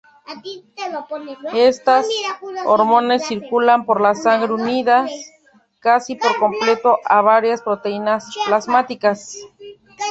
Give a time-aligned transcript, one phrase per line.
[1.53, 2.07] Estas
[2.65, 5.11] hormonas circulan por la sangre unidas
[5.79, 9.37] casi por completo a varias proteínas plasmáticas.